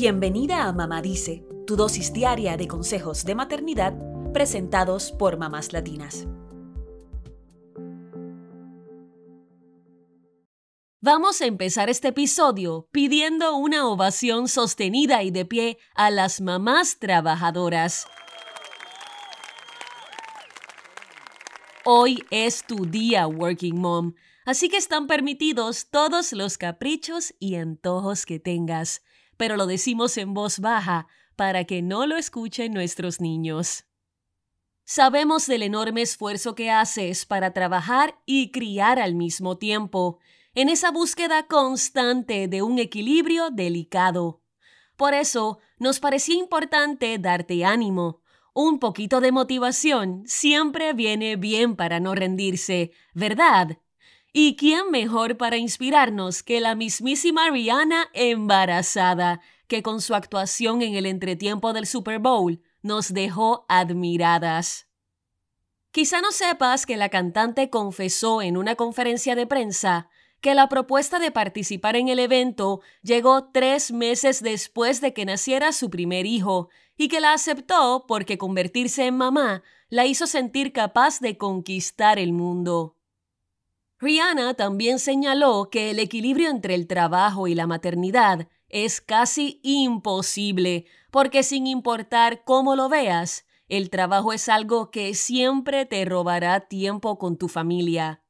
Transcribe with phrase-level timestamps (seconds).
[0.00, 3.94] Bienvenida a Mamá Dice, tu dosis diaria de consejos de maternidad
[4.32, 6.28] presentados por mamás latinas.
[11.00, 17.00] Vamos a empezar este episodio pidiendo una ovación sostenida y de pie a las mamás
[17.00, 18.06] trabajadoras.
[21.84, 28.26] Hoy es tu día, Working Mom, así que están permitidos todos los caprichos y antojos
[28.26, 29.02] que tengas,
[29.38, 33.86] pero lo decimos en voz baja para que no lo escuchen nuestros niños.
[34.84, 40.18] Sabemos del enorme esfuerzo que haces para trabajar y criar al mismo tiempo,
[40.54, 44.42] en esa búsqueda constante de un equilibrio delicado.
[44.96, 48.22] Por eso, nos parecía importante darte ánimo,
[48.60, 53.78] un poquito de motivación siempre viene bien para no rendirse, ¿verdad?
[54.32, 60.94] ¿Y quién mejor para inspirarnos que la mismísima Rihanna embarazada, que con su actuación en
[60.94, 64.86] el entretiempo del Super Bowl nos dejó admiradas?
[65.90, 71.18] Quizá no sepas que la cantante confesó en una conferencia de prensa que la propuesta
[71.18, 76.68] de participar en el evento llegó tres meses después de que naciera su primer hijo
[76.96, 82.32] y que la aceptó porque convertirse en mamá la hizo sentir capaz de conquistar el
[82.32, 82.97] mundo.
[84.00, 90.86] Rihanna también señaló que el equilibrio entre el trabajo y la maternidad es casi imposible,
[91.10, 97.18] porque sin importar cómo lo veas, el trabajo es algo que siempre te robará tiempo
[97.18, 98.22] con tu familia.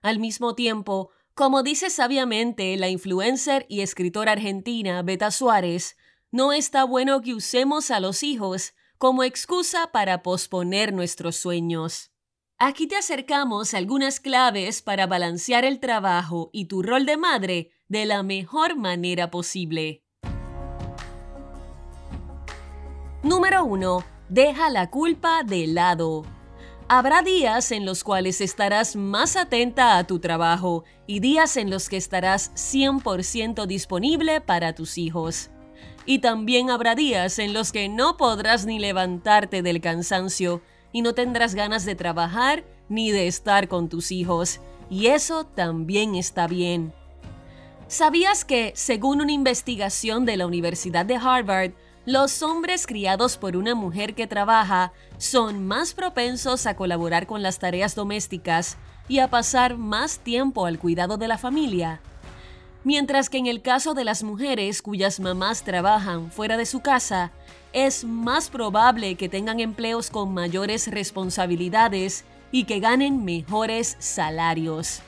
[0.00, 5.96] Al mismo tiempo, como dice sabiamente la influencer y escritora argentina Beta Suárez,
[6.30, 12.09] no está bueno que usemos a los hijos como excusa para posponer nuestros sueños.
[12.62, 18.04] Aquí te acercamos algunas claves para balancear el trabajo y tu rol de madre de
[18.04, 20.04] la mejor manera posible.
[23.22, 24.04] Número 1.
[24.28, 26.26] Deja la culpa de lado.
[26.86, 31.88] Habrá días en los cuales estarás más atenta a tu trabajo y días en los
[31.88, 35.48] que estarás 100% disponible para tus hijos.
[36.04, 40.60] Y también habrá días en los que no podrás ni levantarte del cansancio
[40.92, 44.60] y no tendrás ganas de trabajar ni de estar con tus hijos.
[44.88, 46.92] Y eso también está bien.
[47.86, 51.72] ¿Sabías que, según una investigación de la Universidad de Harvard,
[52.06, 57.58] los hombres criados por una mujer que trabaja son más propensos a colaborar con las
[57.58, 62.00] tareas domésticas y a pasar más tiempo al cuidado de la familia.
[62.82, 67.30] Mientras que en el caso de las mujeres cuyas mamás trabajan fuera de su casa,
[67.72, 75.02] es más probable que tengan empleos con mayores responsabilidades y que ganen mejores salarios.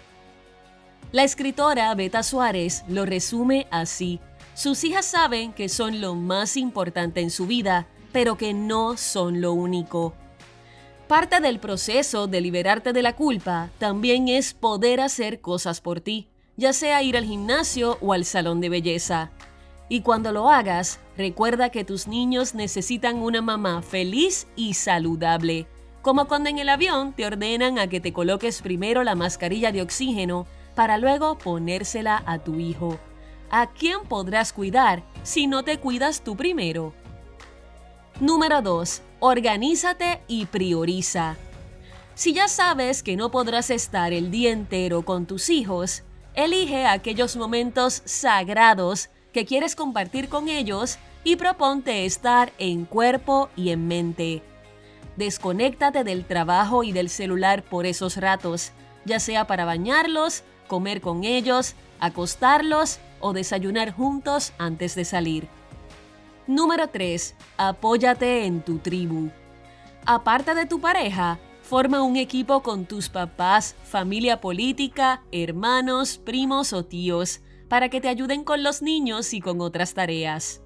[1.13, 4.21] La escritora Beta Suárez lo resume así.
[4.55, 9.41] Sus hijas saben que son lo más importante en su vida, pero que no son
[9.41, 10.15] lo único.
[11.09, 16.29] Parte del proceso de liberarte de la culpa también es poder hacer cosas por ti,
[16.57, 19.31] ya sea ir al gimnasio o al salón de belleza.
[19.89, 25.67] Y cuando lo hagas, recuerda que tus niños necesitan una mamá feliz y saludable,
[26.03, 29.83] como cuando en el avión te ordenan a que te coloques primero la mascarilla de
[29.83, 32.99] oxígeno para luego ponérsela a tu hijo.
[33.51, 36.95] ¿A quién podrás cuidar si no te cuidas tú primero?
[38.19, 39.03] Número 2.
[39.21, 41.37] Organízate y prioriza.
[42.15, 46.03] Si ya sabes que no podrás estar el día entero con tus hijos,
[46.35, 53.71] elige aquellos momentos sagrados que quieres compartir con ellos y proponte estar en cuerpo y
[53.71, 54.43] en mente.
[55.17, 58.73] Desconéctate del trabajo y del celular por esos ratos,
[59.05, 65.49] ya sea para bañarlos, comer con ellos, acostarlos o desayunar juntos antes de salir.
[66.47, 67.35] Número 3.
[67.57, 69.31] Apóyate en tu tribu.
[70.05, 71.39] Aparte de tu pareja,
[71.73, 77.41] forma un equipo con tus papás, familia política, hermanos, primos o tíos,
[77.71, 80.61] para que te ayuden con los niños y con otras tareas.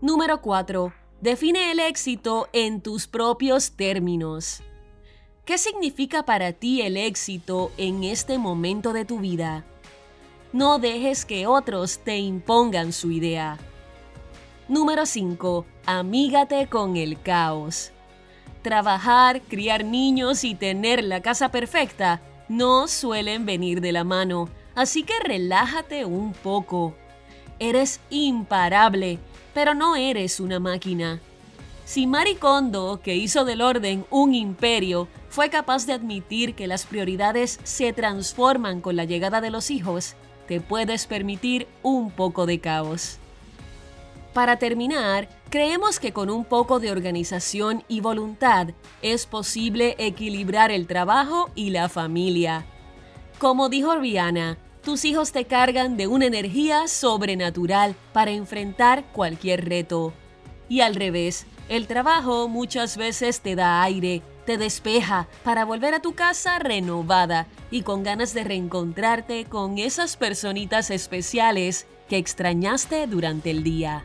[0.00, 0.90] Número 4.
[1.20, 4.62] Define el éxito en tus propios términos.
[5.44, 9.66] ¿Qué significa para ti el éxito en este momento de tu vida?
[10.50, 13.58] No dejes que otros te impongan su idea.
[14.66, 15.66] Número 5.
[15.84, 17.92] Amígate con el caos.
[18.66, 25.04] Trabajar, criar niños y tener la casa perfecta no suelen venir de la mano, así
[25.04, 26.96] que relájate un poco.
[27.60, 29.20] Eres imparable,
[29.54, 31.20] pero no eres una máquina.
[31.84, 36.86] Si Marie Kondo, que hizo del orden un imperio, fue capaz de admitir que las
[36.86, 40.16] prioridades se transforman con la llegada de los hijos,
[40.48, 43.20] te puedes permitir un poco de caos.
[44.36, 48.68] Para terminar, creemos que con un poco de organización y voluntad
[49.00, 52.66] es posible equilibrar el trabajo y la familia.
[53.38, 60.12] Como dijo Rihanna, tus hijos te cargan de una energía sobrenatural para enfrentar cualquier reto.
[60.68, 66.02] Y al revés, el trabajo muchas veces te da aire, te despeja para volver a
[66.02, 73.50] tu casa renovada y con ganas de reencontrarte con esas personitas especiales que extrañaste durante
[73.50, 74.04] el día.